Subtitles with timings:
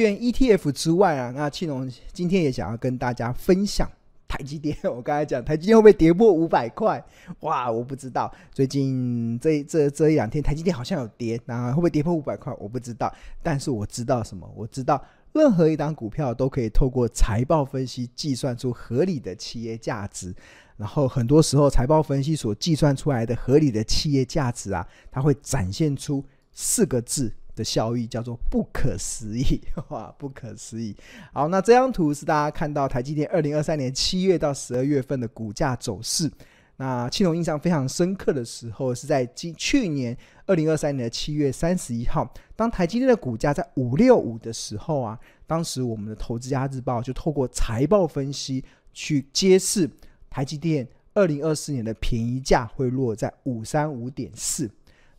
[0.00, 3.86] 券 ETF 之外啊，那庆隆今天也想要跟大家分享
[4.26, 4.74] 台积电。
[4.84, 7.04] 我刚才讲台积电会不会跌破五百块？
[7.40, 8.32] 哇，我不知道。
[8.50, 12.50] 最近这这这一两天台积电好像有跌，那会不会跌破五百块？
[12.58, 13.14] 我不知道。
[13.42, 14.50] 但是我知道什么？
[14.56, 20.34] 我知道任何一档股票都可以透过财报分析计算出合理的企业价值。
[20.78, 27.30] 然后很多时候财报分析所计算出来的合理的企业价值啊，它会展现出四个字。
[27.60, 30.96] 的效益叫做不可思议，哇，不可思议。
[31.34, 36.30] 好，那这张图是大家看到台积电二零二三年七月到十二月份的股价走势。
[36.78, 49.90] 那庆隆印象非常深刻的时候，是在今去年二零二三年的七月三十一号，当台积电的股价在五六五的时候啊，当时我们的投资家日报就透过财报分析去揭示
[50.30, 54.70] 台积电二零二四年的便宜价会落在五三五点四。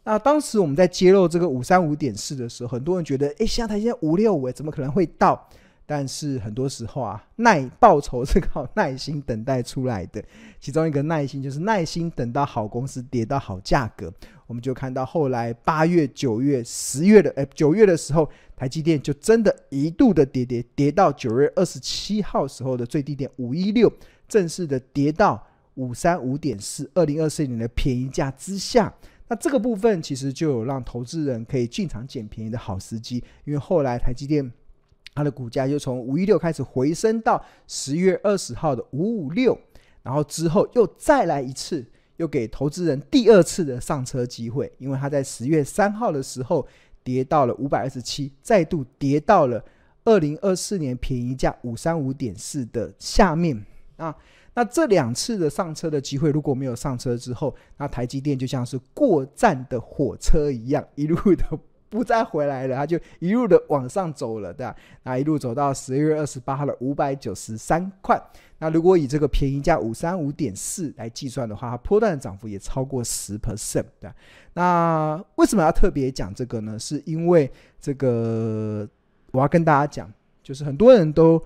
[0.03, 5.47] 那当时我们在揭露这个五三五点四的时候，很多人觉得，哎，现在台积五六五，怎么可能会到？
[5.85, 10.23] 但是很多时候啊，耐报酬是靠耐心等待出来的。
[10.57, 14.11] 其中一个耐心就是耐心等到好公司跌到好价格。
[14.47, 23.91] 我们就看到后来八月、九月、十月的，哎，九月的时候，台积电就真的一度的跌跌跌到九月二十七号时候的最低点五一六，
[24.29, 28.93] 正式的跌到五三五点四，二零二四年的便宜价之下。
[29.31, 34.51] 那这个部分其实就有让投资人可以进场捡便宜的好时机，因为后来台积电
[35.15, 39.57] 它的股价就从五一六开始回升到十月二十号的五五六，
[40.03, 41.85] 然后之后又再来一次，
[42.17, 46.67] 又给投资人第二次的上车机会，因为它在十月三号的时候
[47.01, 49.63] 跌到了五百二十七，再度跌到了
[50.03, 54.13] 二零二四年便宜价五三五点四的下面啊。
[54.53, 61.45] 那这两次的上车的机会，如果没有上车之后，那台积电就像是过站的火车一样，一路的
[61.87, 64.75] 不再回来了，它就一路的往上走了，对吧？
[65.03, 68.21] 那一路走到十一月二十八号的五百九十三块。
[68.59, 74.15] 那如果以这个便宜价五三五点四来计算的话，它波段的涨幅也超过十 percent，对吧？
[74.53, 76.77] 那为什么要特别讲这个呢？
[76.77, 78.85] 是因为这个
[79.31, 80.11] 我要跟大家讲，
[80.43, 81.41] 就是很多人都。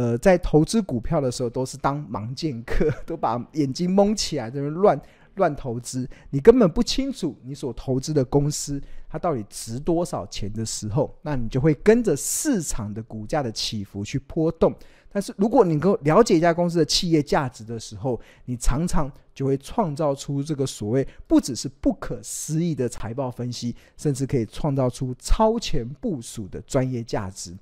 [0.00, 4.98] 呃，在投资股票的时候，都是当盲剑客，都把眼睛蒙起来，在那乱
[5.34, 6.08] 乱投资。
[6.30, 14.74] 你根本不清楚你所投资的公司它到底值多少钱的时候，那你就会跟着市场的股价的起伏去波动。
[15.12, 27.54] 但是如果你够了解一家公司的企业价值的时候，你常常就会创造出这个所谓不只是不可思议的财报分析，甚至可以创造出超前部署的专业价值。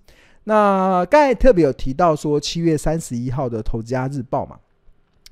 [0.44, 4.58] 那刚才特别有提到说七月三十一号的《投资家日报》嘛，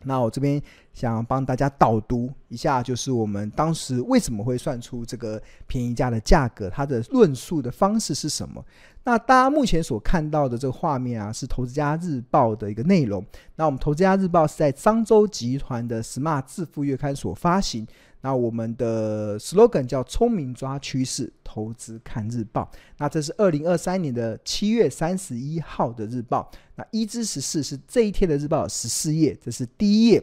[0.04, 0.60] 那我这边
[0.92, 8.64] 想帮大家导读一下，就是我们当时为什么会算出这个便宜价的价格，它的论述的方式是什么？
[9.04, 13.24] 那大家目前所看到的这个画面啊，是《投资家日报》的一个内容。
[13.54, 17.86] 那我们《投资家日报》是在漳州集团的 Smart 致富月刊所发行。
[18.26, 22.68] 那我们的 slogan 叫“聪明抓趋势，投资看日报”。
[22.98, 26.50] 那这是二零二三年的七月三十一号的日报。
[26.74, 30.20] 那一至十四是这一天的日报十四页，这是第一页。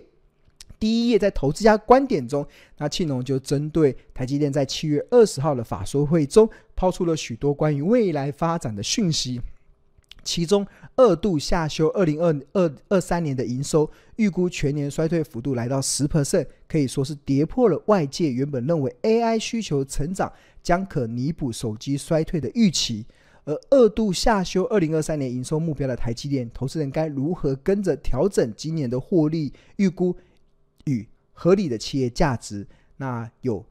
[0.78, 2.46] 第一页在投资家观点中，
[2.78, 9.40] 那庆隆就针对台积电在七月二十号的法说会中抛出了许多关于未来发展的讯息。
[10.24, 23.06] 其中二度下修二零二二二三年的营收，预估全年衰退幅度来到十 percent，可以说是跌破了外界原本认为 AI 需求成长将可弥补手机衰退的预期。
[23.46, 30.16] 而二度下修二零二三年营收目标的台积电，投资人该如何跟着调整今年的获利预估
[30.86, 32.66] 与合理的企业价值？
[32.96, 33.66] 那有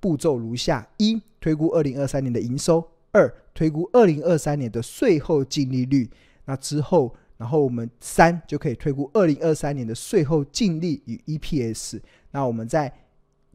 [0.00, 2.88] 步骤如下：一、推估二零二三年的营收。
[3.12, 6.08] 二、推估二零二三年的税后净利率，
[6.44, 12.00] 那之后，然后我们三就可以推估二零二三年的税后净利与 EPS。
[12.30, 12.92] 那我们在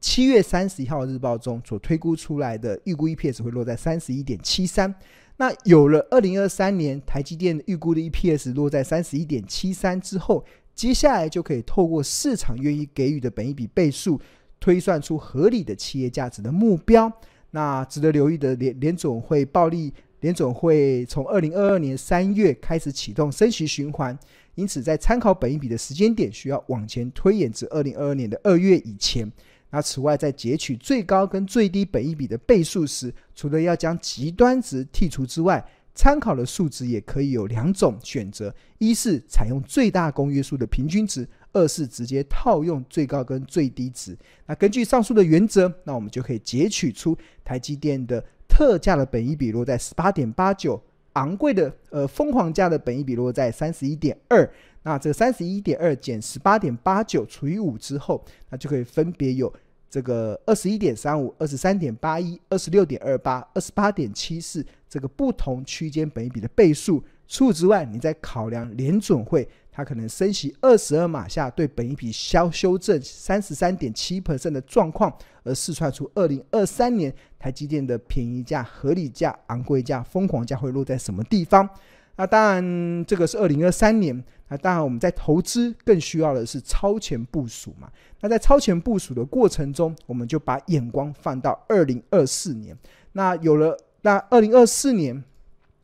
[0.01, 4.93] 七月三十一号日报中所推估出来的预估 EPS 会落在三十一点七三。
[5.37, 10.43] 那有了二零二三年台积电预估的 EPS 落在三十一点七三之后，
[10.75, 14.19] 接下来就可以透过市场愿意给予的本一比倍数，
[14.59, 17.09] 推算出合理的企业价值的目标。
[17.55, 24.17] 那值得留意的联联总会暴力联总会从二零二二年三月开始启动升息循环，
[24.55, 29.31] 因此在参考本一比的时间点需要往前推演至二零二二年的二月以前。
[29.69, 35.63] 那此外，在截取最高跟最低本一比的倍数时，除了要将极端值剔除之外，
[35.93, 41.27] 参考的数值也可以有两种选择：一是采用最大公约数的平均值。
[41.53, 44.17] 二是直接套用最高跟最低值。
[44.45, 50.81] 那根据上述的原则，那我们就可以截取出台积电的特价的本益比落在十八点八九，
[51.13, 54.47] 昂贵的呃疯狂价的本益比落在三十一点二，
[54.81, 59.51] 那这三十一点二减十八点八九除以五之后，那就可以分别有
[59.89, 67.03] 这个二十一点三五、二十三点八一、二十六点二八、二十八点七四这个不同区间本益比的倍数。
[67.27, 75.11] 除此之外，你在考量联准会它可能升息二十二码下对本益比消修正三十三点七 percent 的状况，
[75.43, 81.67] 而试算出二零二三年台积电的便宜价、合理价、昂贵价、疯狂价会落在什么地方？
[82.15, 84.23] 那当然，这个是二零二三年。
[84.49, 87.91] 那当然，我们在投资更需要的是超前部署嘛。
[88.21, 92.77] 那在超前部署的过程中，我们就把眼光放到二零二四年。
[93.13, 95.23] 那有了，那二零二四年。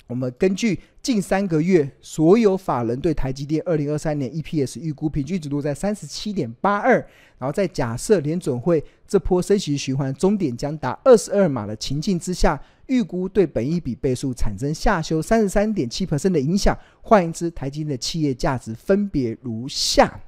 [0.09, 6.95] 我们根据近三个月所有法人对台积电二零二三年 EPS 预估平均值落在三十七点八二，
[7.37, 16.75] 然后在假设联准会这波升息循环终点将达二十二码的情境之下，预估对本一比倍数产生下修三十三点七 percent 的影响。
[17.01, 20.19] 换言之，台积电的企业价值分别如下：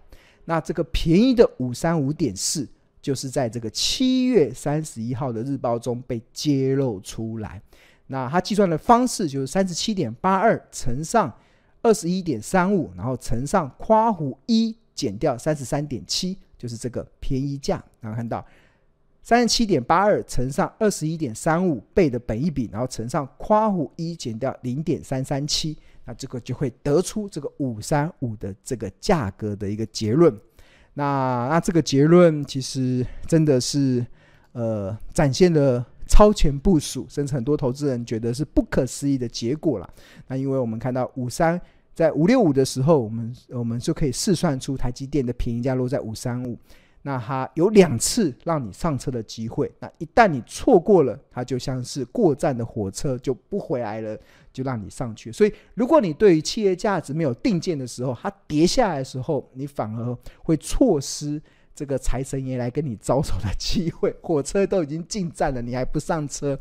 [0.45, 2.69] 那这个便宜的五三五点四，
[3.01, 7.59] 就是在这个七月三十一号的日报中被揭露出来。
[8.11, 11.33] 那它计算的方式就是三十七点八二乘上
[11.81, 17.81] 二十一点三五，然后乘上括弧一减掉三十三点七，就是这个便宜价。
[18.01, 18.45] 然后看到
[19.23, 30.37] 三十七点八二乘上二十一点三五倍的本一比，然后乘上括弧一减掉零点三三七，那这个就会得出这个五三五的这个价格的一个结论。
[30.95, 34.05] 那那这个结论其实真的是
[34.51, 35.85] 呃展现了。
[36.11, 39.89] 超前部署，甚至很多投资人觉得是不可思议的结果了。
[40.27, 41.59] 那因为我们看到五三
[41.95, 46.57] 在五六五的时候，我们我们就可以试算出台积电的便宜价落在五三五。
[47.03, 54.19] 那它有两次让你上车的机会，那一旦你错过了，它就像是过站的火车就不回来了，
[54.51, 55.31] 就让你上去。
[55.31, 61.41] 所以，如果你对于企业价值没有定见的时候，它跌下来的时候，你反而会错失。
[61.81, 66.55] 这个财神爷来跟你招手的机会，火车都已经进站了，你还不上车，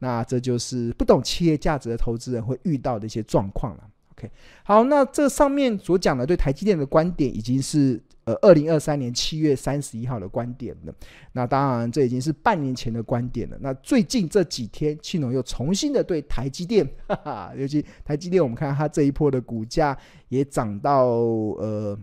[0.00, 3.84] 那这就是不懂企业价值的投资人会遇到的一些状况了。
[4.12, 4.30] OK，
[4.64, 10.94] 好，那这上面所讲的对台积电的观点，已经是呃二零二三年七月三十一号的观点了。
[11.32, 13.56] 那当然，这已经是半年前的观点了。
[13.62, 19.96] 那最近这几天，庆农又重新的对台积电，哈哈，尤其台积电，我们看它这一波的股价
[20.28, 21.98] 也涨到呃。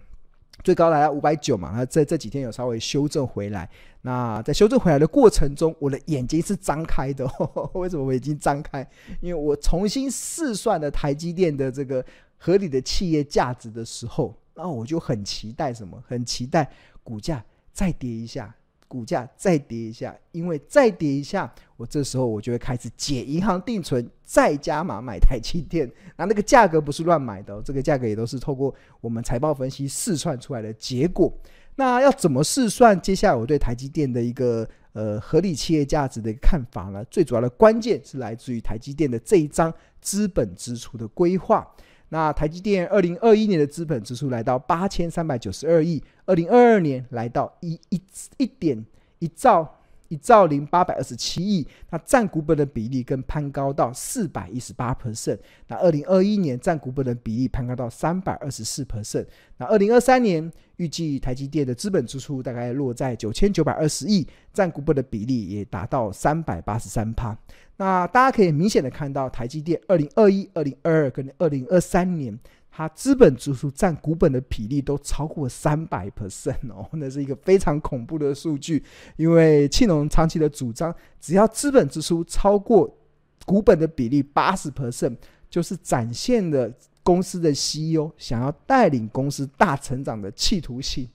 [0.64, 3.70] 最高来到五百九嘛，那这这几天有稍微修正回来。
[4.02, 7.30] 那在修正回来的过程中，我的眼睛是张开的。
[7.74, 8.88] 为什么我已经张开？
[9.22, 12.04] 因为我重新试算了台积电的这个
[12.38, 16.02] 合理的企业价值的时候，那我就很期待什么？
[16.08, 16.70] 很期待
[17.04, 18.54] 股价再跌一下。
[18.94, 25.92] 股价再跌一下，因为再跌一下，我这时候我就会开始解银行定存，再加码买台积电。
[26.16, 31.34] 那那个价格不是乱买的，这个价格也都是透过我们财报分析试算出来的结果。
[31.76, 33.02] 那要怎么试算？
[33.02, 37.04] 接下来我对台积电的一个呃合理企业价值的一个看法呢？
[37.10, 41.68] 最主要的关键是来自于台积电的这一张资本支出的规划。
[42.14, 48.00] 那台积电二零二一年的资本支出来到八千三百九十二亿，二零二二年来到一一
[48.38, 48.86] 一点
[49.18, 49.80] 一兆
[50.14, 55.40] 一兆零八百二十七亿，那占股本的比例更攀高到四百一十八 percent。
[55.68, 59.26] 那二零二一年占股本的比例攀高到三百二十四 percent。
[59.58, 67.36] 那二零二三年预计台积电的资本支出大概落在九千九百二十亿，占股本的比例也达到三百八十三趴。
[67.78, 72.38] 那大家可以明显的看到，台积电二零二一、二零二二跟二零二三年，
[72.76, 78.84] 它资本支出占股本的比例都超过三百 percent 哦，那是一个非常恐怖的数据。
[79.16, 82.98] 因为庆农长期的主张，只要资本支出超过
[83.46, 85.16] 股本的比例八十 percent，
[85.50, 91.08] 就是展现了公司的 CEO 想要带领公司大成长的企图心。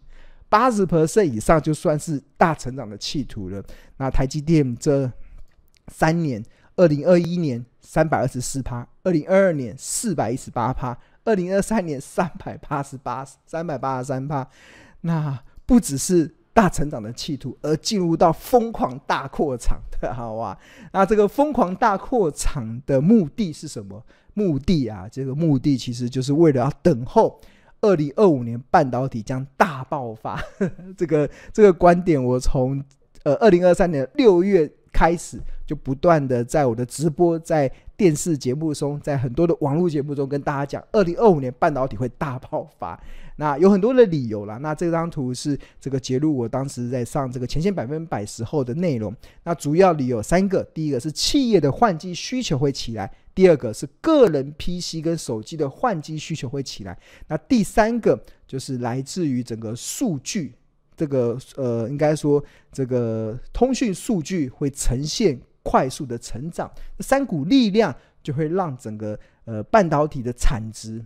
[0.49, 3.61] 八十 percent 以上就算是大成长的企图了。
[3.97, 5.11] 那台积电这。
[5.91, 6.45] 三年，
[6.77, 10.95] 二零二一年三百二十四趴，二零二二年四百一十八趴，
[11.29, 14.49] 二零二三年三百八十八，三百八十三趴。
[15.03, 20.59] 那不只是大成长的企图，而进入到疯狂大扩厂的， 好哇。
[20.93, 24.03] 那这个疯狂大扩厂的目的是什么？
[24.33, 27.39] 目的啊，这个目的其实就是为了要等候
[27.83, 30.43] 二零二五年半导体将大爆发。
[30.97, 32.83] 这个这个观点，我从
[33.25, 34.71] 呃二零二三年六月。
[34.91, 42.99] 开始就不断的在我的直播、在电视节目中、在很多的网络节目中跟大家讲，二零二五年半导体会大爆发。
[43.35, 44.57] 那有很多的理由啦。
[44.59, 49.13] 那这张图是这个揭露我当时在上这个前线百分百时候的内容。
[49.43, 56.97] 那主要理由三个：第一个是企业的换机需求会起来；第二个是个人 PC 跟手机的换机需求会起来。
[57.27, 60.55] 那第三个就是来自于整个数据，
[60.97, 66.71] 这个呃，应该说这个通讯数据会呈现快速的成长。
[67.01, 71.05] 三股力量就会让整个呃半导体的产值。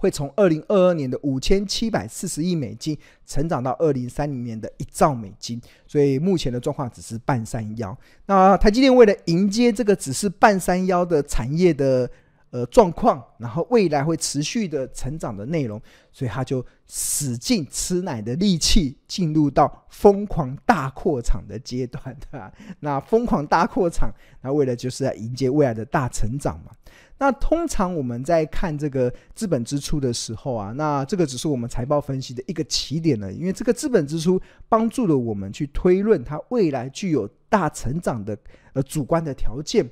[0.00, 2.96] 会从二零二二年的五千七百四十亿美金
[3.26, 7.98] 成长到二零三零年的一兆美金，所以目前的状况只是半山腰。
[8.26, 12.08] 那台积电为了迎接这个只是半山腰的产业的
[12.50, 15.80] 呃状况，然后未来会持续的成长的内容，
[16.12, 22.52] 所以他就使劲吃奶的力气进入到疯狂大扩厂的阶段，对吧？
[22.80, 24.10] 那疯狂大扩厂，
[24.42, 26.72] 那为了就是要迎接未来的大成长嘛。
[27.20, 38.38] 那通常我们在看这个资本支出的时候啊，那这个只是我们财报分析的一个起点了，因为这个资本支出帮助了我们去推论它未来具有大成长的
[38.72, 39.84] 呃主观的条件。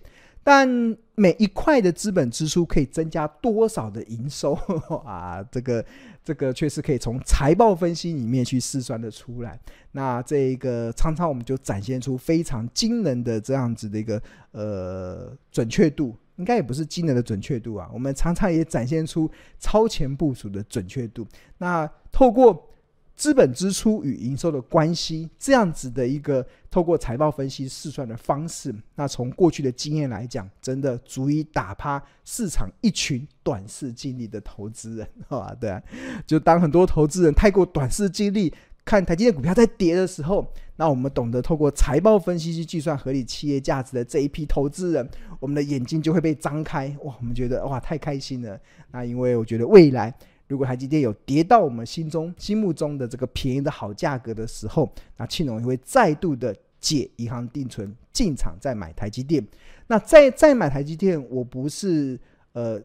[0.46, 4.52] 但每一块的资本支出可以增加多少的营收
[5.04, 5.42] 啊？
[5.50, 5.84] 这个
[6.22, 9.58] 这个确实可以从财报分析里面去试算得出来。
[9.90, 14.22] 那这个常常我们就展现出非常惊人的这样子的一个
[14.52, 16.16] 呃准确度。
[16.36, 21.26] 应该也不是惊人的准确度啊，我们常常也展现出超前部署的准确度。
[21.58, 22.70] 那透过
[23.16, 35.56] 资本支出与营收的关系，这样子的一个透过财报分析试算的方式，那从过去的经验来讲，真的足以打趴市场一群短视经历的投资人， 好吧？
[35.58, 35.82] 对啊，
[36.26, 38.52] 就当很多投资人太过短视经历。
[38.84, 40.46] 看台积电股票在跌的时候，
[40.76, 46.96] 那我们懂得透过财报分析去计算合理企业价值的这一批投资人，我们的眼睛就会被张开。
[47.02, 48.56] 哇，我们觉得哇太开心了。
[48.92, 50.14] 那因为我觉得未来
[50.48, 59.46] 如果台积电有跌到我们心中心目中的这个便宜的好价格的时候，那庆隆也会再度的解银行定存进场再买台积电。
[59.86, 62.18] 那再再买台积电，我不是
[62.52, 62.80] 呃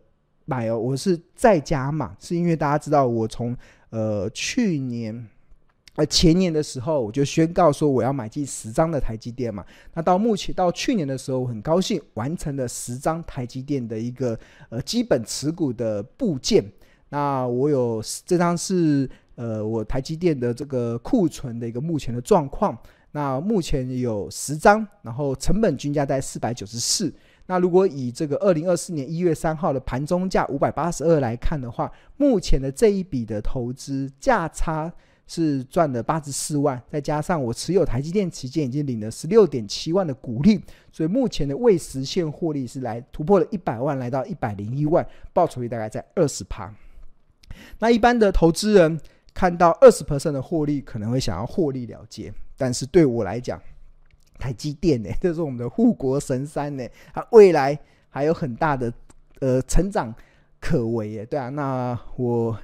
[0.46, 3.56] 买哦，我是再加嘛，是因为大家知道我从
[3.90, 5.28] 呃去年。
[5.96, 9.64] 呃前年的时候，我就宣告说我要买进十张的台积电嘛。
[9.94, 14.40] 那到目前到去年的时候，我很高兴完成了十张台积电的一个
[14.70, 16.64] 呃基本持股的部件。
[17.12, 22.76] 那我有这张是呃我台积电的这个库存的一个目前的状况。
[23.12, 27.14] 那目前有十张，然后成本均价在四百九十四。
[27.46, 34.92] 那如果以这个二零二四年一月三号的盘中价五百八十二来看的话，目前的这一笔的投资价差。
[35.28, 46.74] 是赚了八十四万，再加上我持有台积电期间已经领了十六点七万的股利，所以目前的未实现获利是来突破了一百万，来到一百零一万，报酬率大概在二十趴。
[47.80, 49.00] 那一般的投资人
[49.34, 53.62] 看到二十 percent 的获利，可能会想要获利了结，但是对我来讲，
[54.38, 57.78] 台积电呢， 这是我们的护国神山呢，它未来
[58.10, 58.94] 还有很大的
[59.40, 60.14] 呃成长
[60.60, 62.58] 可为耶，对啊，那我。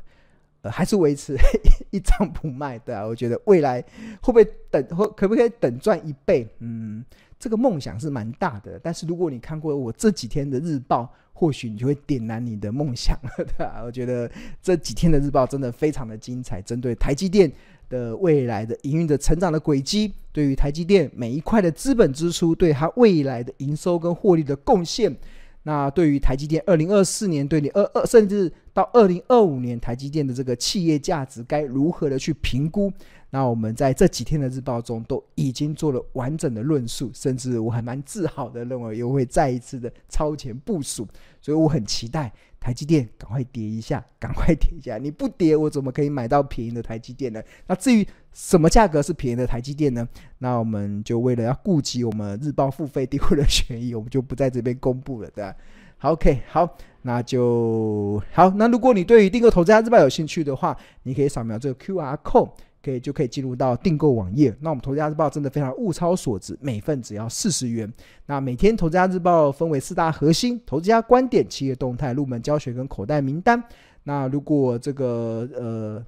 [0.69, 1.33] 还是维持
[1.91, 3.81] 一张不卖，的，我觉得未来
[4.21, 6.45] 会不会等或可不可以等赚一倍？
[6.59, 7.05] 嗯，
[7.39, 8.77] 这个梦想是蛮大的。
[8.83, 14.29] 但是如果你看过我这几天的日报，或许你就会点燃你的梦想了， 对啊，我觉得
[14.59, 17.51] 这几天的日报真的非常的精彩，针对台积电
[17.89, 25.15] 的未来的营运的成长的轨迹，对于台积电每一块的资本支出，对它未来的营收跟获利的贡献。
[25.61, 32.91] 那对于台积电二零二四年，对你二二甚至到二零二五年，台积电的这个企业价值该如何的去评估？
[33.29, 41.05] 那我们在这几天的日报中都已经做了完整的论述，甚至我还蛮自豪的认为又会再一次的超前部署，
[41.41, 44.97] 所以我很期待台积电赶快跌一下，赶快跌一下。
[44.97, 47.43] 你不跌，我怎么可以买到便宜的台积电呢？
[47.67, 50.07] 那至于什么价格是便宜的台积电呢？
[50.37, 55.53] 那我们就为了要顾及我们日报付费订户的权益，我们就不在这边公布了，对吧？
[55.97, 58.49] 好，OK，好，那就好。
[58.51, 62.51] 那如果你对于订购投资家日报有兴趣的话，你可以扫描这个 QR code。
[62.83, 64.55] 可以就可以进入到订购网页。
[64.59, 67.91] 那我们投资家日报真的非常物超所值，每份只要四十元。
[68.25, 73.61] 那每天投资家日报分为四大核心：投资家观点、企业动态、入门教学跟口袋名单。
[74.03, 76.05] 那如果这个呃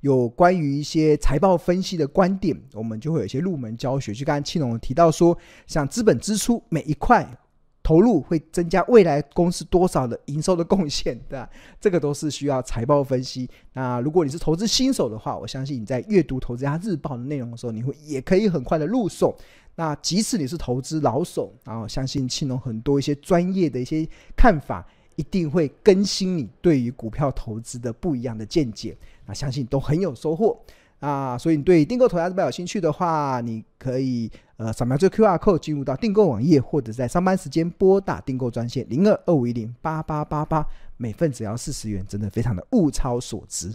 [0.00, 4.14] 有关于一些财报分析的观点，我们就会有一些入门教学。
[4.14, 7.26] 就刚才庆龙提到说，像资本支出每一块。
[7.84, 11.48] 投入会增加未来公司多少的营收的贡献，对吧？
[11.78, 13.48] 这个都是需要财报分析。
[13.74, 19.36] 那如果你是投资新手的话，我相信你在阅读《投资家日报》的内容的时候，你会也可以很快的入手。
[19.76, 24.86] 那即使你是投资老手，然后相信庆隆很多一些专业的一些看法，
[25.16, 28.96] 一定会更新你对于股票投资的不一样的见解。
[29.26, 30.58] 那相信都很有收获。
[31.00, 40.64] 啊，所以你对订购投资家日报有兴趣的话，你可以呃，扫描这 QR code 进入到订购网页，或者在上班时间拨打订购专线零二二五一零八八八八，
[40.96, 43.74] 每份只要四十元，真的非常的物超所值。